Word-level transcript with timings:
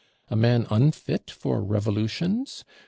A 0.29 0.35
man 0.35 0.65
unfit 0.71 1.29
for 1.29 1.63
Revolutions? 1.63 2.65